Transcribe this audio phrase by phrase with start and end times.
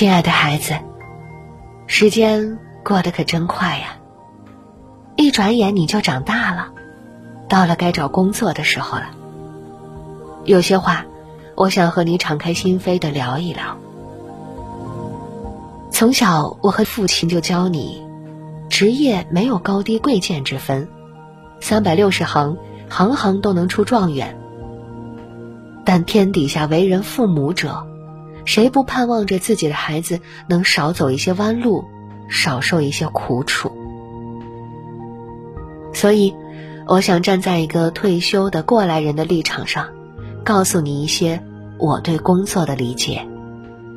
[0.00, 0.78] 亲爱的孩子，
[1.86, 3.98] 时间过得可真快呀！
[5.14, 6.68] 一转眼你就长大了，
[7.50, 9.10] 到了该找工作的时候了。
[10.46, 11.04] 有些话，
[11.54, 13.76] 我想和你敞开心扉的聊一聊。
[15.90, 18.02] 从小，我和父亲就教你，
[18.70, 20.88] 职业没有高低贵贱之分，
[21.60, 22.56] 三百六十行，
[22.88, 24.40] 行行都能出状元。
[25.84, 27.86] 但天底下为人父母者，
[28.50, 30.18] 谁不盼望着自己的孩子
[30.48, 31.84] 能少走一些弯路，
[32.28, 33.70] 少受一些苦楚？
[35.94, 36.34] 所以，
[36.88, 39.86] 我想站在一个退休的过来人的立场上，
[40.42, 41.40] 告诉你一些
[41.78, 43.24] 我对工作的理解，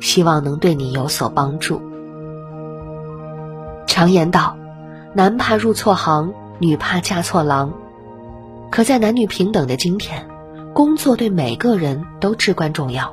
[0.00, 1.82] 希望能对你有所帮助。
[3.86, 4.56] 常言道，
[5.12, 7.74] 男怕入错行，女怕嫁错郎。
[8.70, 10.26] 可在男女平等的今天，
[10.72, 13.12] 工作对每个人都至关重要，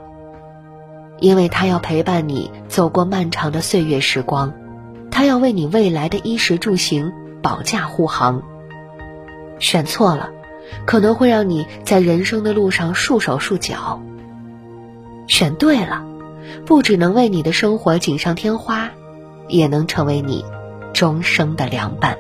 [1.19, 4.53] 因为他要陪伴你走过漫长的岁月时光，
[5.11, 8.43] 他要为你未来的衣食住行保驾护航。
[9.59, 10.29] 选错了，
[10.85, 13.99] 可能会让你在人生的路上束手束脚；
[15.27, 16.05] 选对了，
[16.65, 18.89] 不只能为你的生活锦上添花，
[19.47, 20.43] 也能成为你。
[20.93, 22.17] 终生的良伴。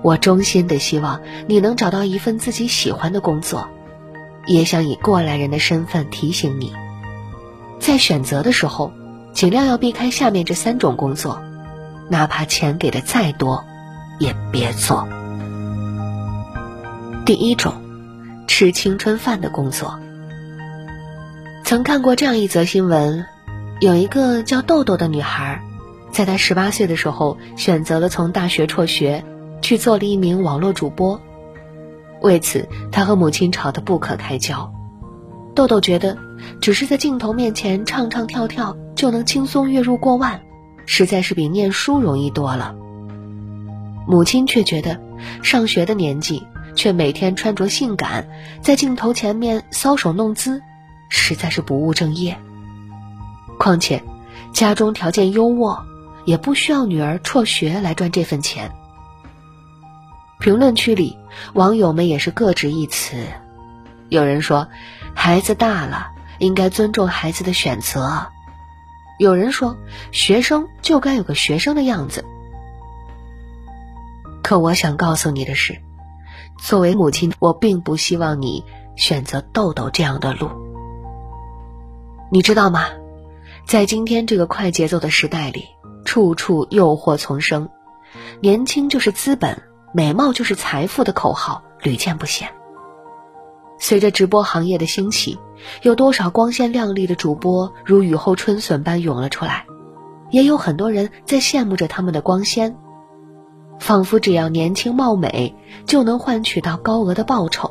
[0.00, 3.68] 我衷心的希望你能找到一份自己喜欢的工作，
[4.46, 6.72] 也想以过来人的身份提醒你，
[7.78, 8.92] 在选择的时候，
[9.32, 11.40] 尽量要避开下面这三种工作，
[12.08, 13.64] 哪怕钱给的再多，
[14.18, 15.08] 也别做。
[17.24, 17.74] 第一种，
[18.46, 19.98] 吃青春饭的工作。
[21.64, 23.26] 曾看过这样一则新闻，
[23.80, 25.62] 有一个叫豆豆的女孩。
[26.10, 29.24] 在她十八岁的时候，选择了从大学辍学，
[29.60, 31.20] 去做了一名网络主播。
[32.22, 34.72] 为此，他和母亲吵得不可开交。
[35.54, 36.16] 豆豆觉得，
[36.60, 40.40] 只是在镜头面前唱唱跳跳就能轻松月入过万，
[40.86, 42.74] 实在是比念书容易多了。
[44.06, 45.00] 母亲却觉得，
[45.42, 48.28] 上学的年纪却每天穿着性感，
[48.62, 50.62] 在镜头前面搔首弄姿，
[51.08, 52.38] 实在是不务正业。
[53.58, 54.02] 况且，
[54.52, 55.78] 家中条件优渥。
[56.24, 58.70] 也不需要女儿辍学来赚这份钱。
[60.40, 61.16] 评论区里，
[61.54, 63.16] 网友们也是各执一词。
[64.08, 64.68] 有人说，
[65.14, 66.08] 孩子大了，
[66.38, 68.30] 应该尊重孩子的选择；
[69.18, 69.76] 有人说，
[70.12, 72.24] 学生就该有个学生的样子。
[74.42, 75.80] 可我想告诉你的是，
[76.58, 78.64] 作为母亲，我并不希望你
[78.96, 80.50] 选择豆豆这样的路。
[82.30, 82.86] 你知道吗？
[83.66, 85.66] 在今天这个快节奏的时代里。
[86.04, 87.68] 处处诱惑丛生，
[88.40, 92.48] 年轻就是资本，美貌就是财富的口号屡见不鲜。
[93.78, 95.38] 随着直播行业的兴起，
[95.82, 99.66] 有多少光鲜亮丽的主播如雨后春笋般涌了出来，
[100.30, 102.76] 也有很多人在羡慕着他们的光鲜，
[103.78, 105.54] 仿佛只要年轻貌美
[105.86, 107.70] 就能换取到高额的报酬。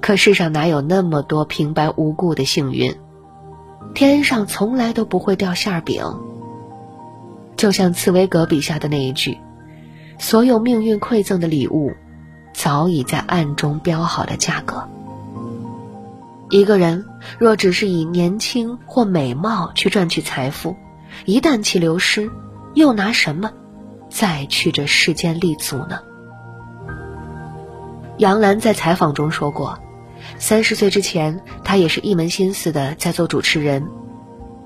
[0.00, 2.94] 可世上哪有那么多平白无故的幸运？
[3.92, 6.04] 天上从来都不会掉馅儿饼。
[7.56, 9.38] 就像茨威格笔下的那一句
[10.20, 11.92] ：“所有命运馈赠的礼物，
[12.56, 14.88] 早已在暗中标好了价格。”
[16.48, 17.04] 一个人
[17.38, 20.76] 若只是以年轻或美貌去赚取财富，
[21.24, 22.30] 一旦其流失，
[22.74, 23.50] 又拿什么
[24.08, 25.98] 再去这世间立足呢？
[28.18, 29.78] 杨澜在采访中说过。
[30.38, 33.86] 三十岁之前，她也是一门心思的在做主持人。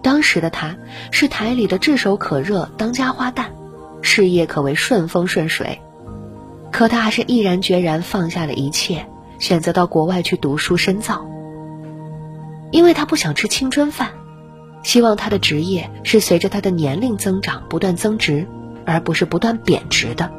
[0.03, 0.77] 当时的她
[1.11, 3.47] 是台里的炙手可热当家花旦，
[4.03, 5.81] 事业可谓顺风顺水。
[6.73, 9.07] 可他还是毅然决然放下了一切，
[9.39, 11.27] 选择到国外去读书深造。
[12.71, 14.11] 因为他不想吃青春饭，
[14.83, 18.47] 希望他的职业是随着他的年龄增长不断增值，
[18.87, 20.31] 而不是不断贬值的。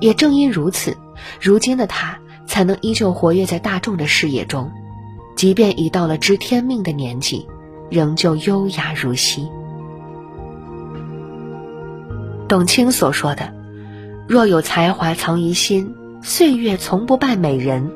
[0.00, 0.96] 也正因如此，
[1.40, 2.18] 如今的他。
[2.46, 4.70] 才能依旧活跃在大众的视野中，
[5.34, 7.48] 即便已到了知天命的年纪，
[7.90, 9.48] 仍旧优雅如昔。
[12.46, 13.50] 董卿所说的
[14.26, 17.92] “若有才华藏于心，岁月从不败美人”，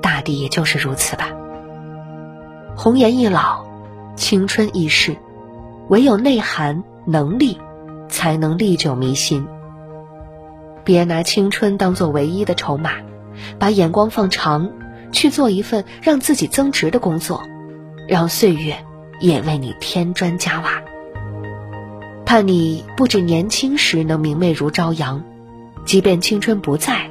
[0.00, 1.28] 大抵也就是如此吧。
[2.76, 3.64] 红颜易老，
[4.16, 5.16] 青春易逝，
[5.88, 7.58] 唯有内涵能力，
[8.08, 9.46] 才能历久弥新。
[10.84, 12.92] 别拿青春当做唯一的筹码。
[13.58, 14.70] 把眼光放长，
[15.12, 17.42] 去做一份让自己增值的工作，
[18.06, 18.76] 让岁月
[19.18, 20.82] 也为你添砖加瓦。
[22.26, 25.24] 盼你不止年轻时能明媚如朝阳，
[25.90, 27.10] 即便青春不在，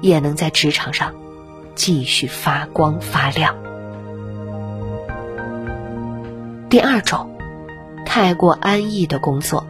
[0.00, 1.12] 也能在职场上
[1.74, 3.56] 继续发光发亮。
[6.68, 7.28] 第二种，
[8.06, 9.66] 太过安逸的工作。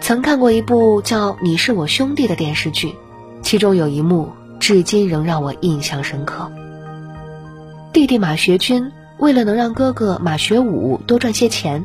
[0.00, 2.94] 曾看过一部叫《你是我兄弟》的电视剧，
[3.42, 6.50] 其中有一幕至今仍让我印象深刻。
[7.92, 11.84] 弟弟马学军为了能让哥哥马学武多赚些钱，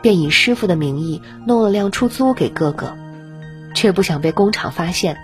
[0.00, 2.96] 便以师傅的名义弄了辆出租给哥哥，
[3.74, 5.16] 却不想被工厂发现，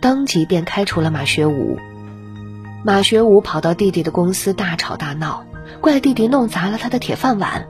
[0.00, 1.78] 当即便开除了马学武。
[2.84, 5.44] 马学武跑到弟弟的公司大吵大闹，
[5.80, 7.66] 怪弟弟弄砸了他的铁饭碗。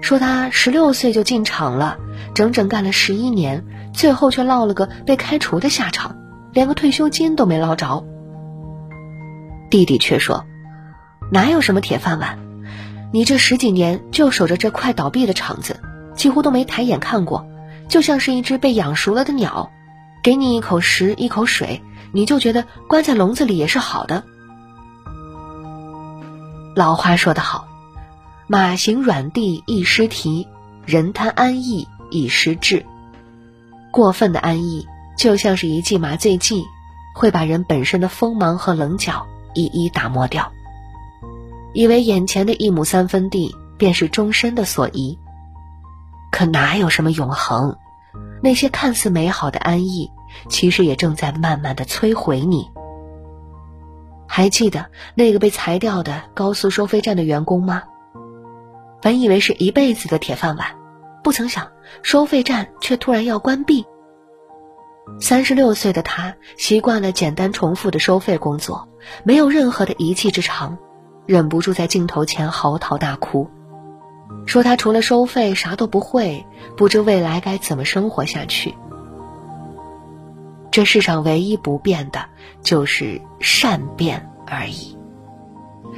[0.00, 1.98] 说他十六岁就进厂了，
[2.34, 6.16] 整整干了十一年，最后却落了个被开除的下场，
[6.52, 8.04] 连个退休金都没捞着。
[9.70, 10.44] 弟弟却说
[11.32, 12.38] ：“哪有什么铁饭碗？
[13.12, 15.80] 你这十几年就守着这快倒闭的厂子，
[16.14, 17.46] 几乎都没抬眼看过，
[17.88, 19.70] 就像是一只被养熟了的鸟，
[20.22, 21.82] 给你一口食一口水，
[22.12, 24.24] 你就觉得关在笼子里也是好的。”
[26.74, 27.66] 老话说得好。
[28.50, 30.48] 马行软地易失蹄，
[30.86, 32.86] 人贪安逸易失志。
[33.90, 34.86] 过分的安逸
[35.18, 36.64] 就像是一剂麻醉剂，
[37.14, 40.50] 会把人本身的锋芒和棱角一一打磨掉。
[41.74, 45.18] 以为眼前的一亩三分地便是终身的所依，
[46.30, 47.76] 可哪有什么永恒？
[48.42, 50.10] 那些看似美好的安逸，
[50.48, 52.70] 其实也正在慢慢的摧毁你。
[54.26, 57.82] 还记得那个被裁掉的高速收费站的员工吗？
[59.00, 60.68] 本以为是一辈子的铁饭碗，
[61.22, 61.68] 不曾想
[62.02, 63.86] 收费站却突然要关闭。
[65.20, 68.88] 三十六岁的他习惯了简单重复的收费工作，
[69.24, 70.76] 没有任何的一技之长，
[71.26, 73.48] 忍不住在镜头前嚎啕大哭，
[74.46, 76.44] 说他除了收费啥都不会，
[76.76, 78.74] 不知未来该怎么生活下去。
[80.70, 82.24] 这世上唯一不变的，
[82.62, 84.96] 就是善变而已。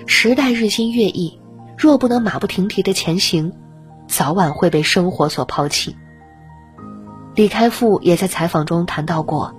[0.06, 1.38] 时代日新月异。
[1.78, 3.50] 若不能马不停蹄的前行，
[4.06, 5.96] 早晚会被生活所抛弃。
[7.34, 9.54] 李开复也在采访中谈到过，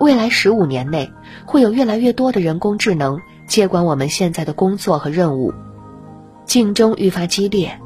[0.00, 1.12] 未来十五年内
[1.44, 5.52] 会有越来越多的人工智能接管我们现在的工作和任务，
[6.48, 7.78] 竞争愈发激烈。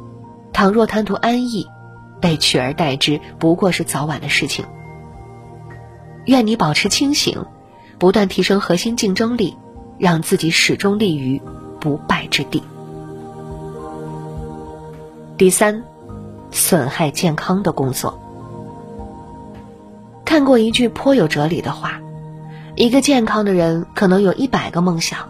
[0.53, 1.67] 倘若贪图安逸，
[2.21, 4.65] 被取而代之不过是早晚的事情。
[6.27, 7.45] 愿你保持清醒，
[7.99, 9.57] 不断提升核心竞争力，
[9.99, 11.43] 让自己始终立于
[11.81, 12.63] 不败之地。
[15.37, 15.83] 第三，
[16.53, 18.21] 损害健康的工作。
[20.25, 22.01] 看过一句颇有哲理的话：
[22.77, 25.29] 一个健康的人可能有一百个梦想，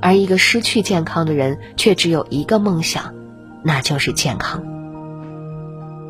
[0.00, 3.14] 而一个失去健康的人却只有一个梦想，
[3.62, 4.62] 那就是健康。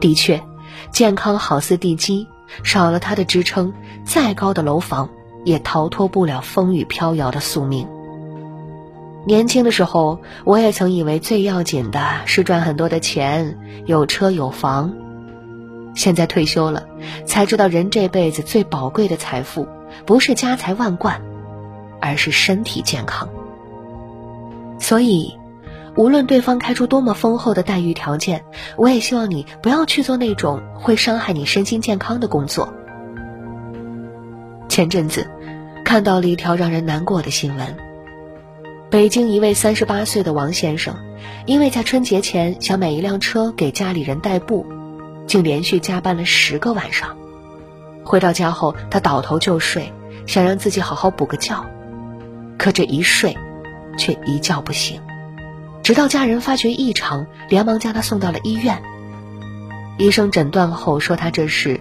[0.01, 0.43] 的确，
[0.91, 2.27] 健康好似地基，
[2.63, 3.73] 少了它的支撑，
[4.05, 5.09] 再高的楼房
[5.45, 7.89] 也逃脱不了风雨飘摇的宿命。
[9.27, 14.93] 年轻的时候，我也曾以为最要紧的是赚很多的钱，有车有房。
[15.95, 16.87] 现在退休了，
[17.25, 19.67] 才知道人这辈子最宝贵的财富，
[20.05, 21.23] 不是家财万贯，
[22.01, 23.29] 而是身体健康。
[24.79, 25.35] 所以，
[25.97, 28.45] 无论对方开出多么丰厚的待遇条件，
[28.77, 32.73] 我也希望你不要去做那种会伤害你身心健康的工作。
[34.69, 35.27] 前阵子，
[35.85, 37.77] 看到了一条让人难过的新闻。
[38.91, 40.95] 北京一位三十八岁的王先生，
[41.47, 44.67] 因为在春节前想买一辆车给家里人代步，
[45.27, 47.17] 竟连续加班了十个晚上。
[48.05, 49.93] 回到家后，他倒头就睡，
[50.27, 51.65] 想让自己好好补个觉，
[52.59, 53.37] 可这一睡，
[53.97, 55.01] 却一觉不醒。
[55.83, 58.83] 直到家人发觉异常，连忙将他送到了医院。
[59.99, 61.81] 医生诊断后说他这是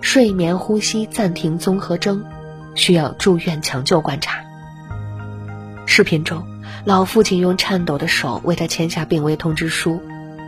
[0.00, 2.24] 睡眠呼吸暂停综合征，
[2.74, 4.40] 需要住院抢救观察。
[5.86, 6.46] 视频中，
[6.84, 10.02] 老父亲用颤抖的手为他签下病危通知书，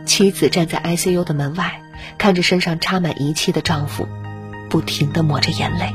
[0.05, 1.81] 妻子站在 ICU 的门外，
[2.17, 4.07] 看着身上插满仪器的丈夫，
[4.69, 5.93] 不停地抹着眼泪。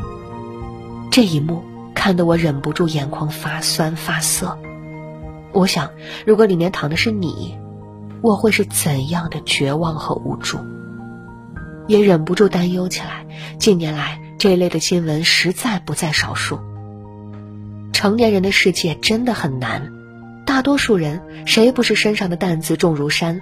[1.10, 1.62] 这一幕
[1.94, 4.58] 看得我忍不住眼眶发酸发涩。
[5.54, 5.92] 我想，
[6.26, 7.56] 如果里面躺的是你，
[8.22, 10.58] 我会是怎样的绝望和无助？
[11.86, 13.24] 也忍不住担忧起来。
[13.60, 16.58] 近年来，这一类的新闻实在不在少数。
[17.92, 19.92] 成年人的世界真的很难，
[20.44, 23.40] 大多数人谁不是身上的担子重如山，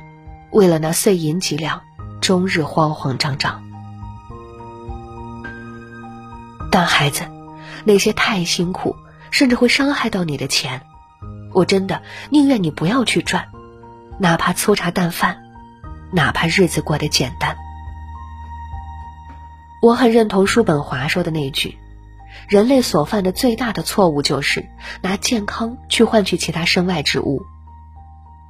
[0.51, 1.81] 为了那碎银几两，
[2.21, 3.63] 终日慌慌张张。
[6.71, 7.23] 但孩子，
[7.85, 8.97] 那些太辛苦，
[9.31, 10.83] 甚至会伤害到你的钱，
[11.55, 13.49] 我真的宁愿你不要去赚，
[14.19, 15.43] 哪怕粗茶淡饭，
[16.11, 17.57] 哪怕日子过得简单。
[19.83, 21.79] 我很认同叔本华说的那句。
[22.49, 24.67] 人类所犯的最大的错误就是
[25.03, 27.43] 拿健康去换取其他身外之物。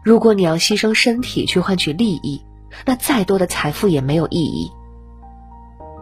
[0.04, 2.44] 如果你要牺牲身体去换取利益，
[2.85, 4.71] 那再多的财富也没有意义。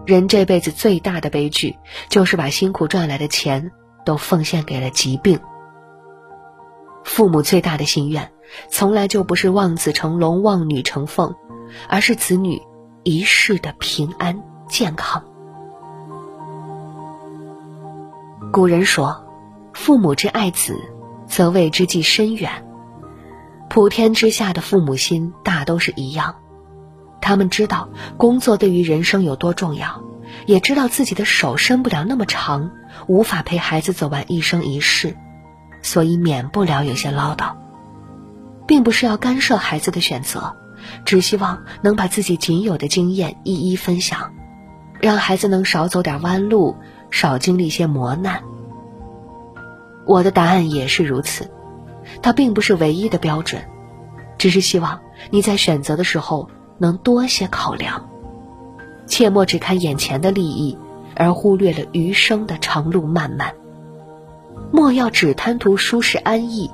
[0.07, 1.77] 人这辈子最大的悲剧，
[2.09, 3.71] 就是把辛苦赚来的钱
[4.05, 5.41] 都奉献给了疾病。
[7.05, 8.31] 父母最大的心愿，
[8.69, 11.35] 从来就不是望子成龙、望女成凤，
[11.89, 12.61] 而是子女
[13.03, 15.25] 一世的平安健康。
[18.53, 19.25] 古人说
[19.73, 20.77] ：“父母之爱子，
[21.27, 22.67] 则为之计深远。”
[23.71, 26.35] 普天之下的父母心大都是一样，
[27.21, 30.03] 他们知道工作对于人生有多重要，
[30.47, 32.73] 也知道自己的手伸不了那么长，
[33.07, 35.17] 无法陪孩子走完一生一世，
[35.83, 37.53] 所以免不了有些唠叨，
[38.67, 40.57] 并不是要干涉孩子的选择，
[41.05, 44.33] 只希望能把自己仅有的经验一一分享，
[45.01, 46.77] 让孩子能少走点弯路，
[47.11, 48.43] 少经历些磨难。
[50.07, 51.51] 我的答案也是如此。
[52.23, 53.63] 它并不是唯一的标准，
[54.37, 58.09] 只是希望你在选择的时候能多些考量，
[59.07, 60.77] 切莫只看眼前的利益，
[61.15, 63.55] 而忽略了余生的长路漫漫。
[64.73, 66.71] 莫要只贪图舒适安逸，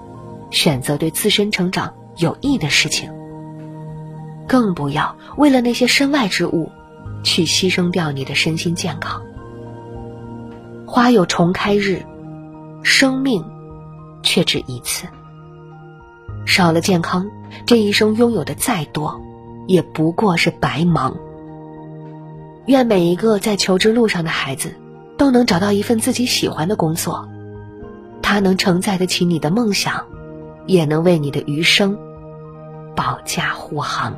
[0.50, 3.10] 选择对自身成长有益的事情。
[4.46, 6.70] 更不要为了那些身外之物，
[7.24, 9.22] 去牺牲掉你的身心健康。
[10.86, 12.04] 花有重开日，
[12.82, 13.44] 生命
[14.22, 15.06] 却只一次。
[16.44, 17.28] 少了健康，
[17.66, 19.20] 这一生拥有的再多，
[19.66, 21.16] 也不过是白忙。
[22.66, 24.76] 愿每一个在求职路上的孩子，
[25.16, 27.28] 都能找到一份自己喜欢的工作，
[28.28, 30.04] 它能承载得起你的梦想，
[30.66, 31.96] 也能为你的余生
[32.96, 34.12] 保驾护航。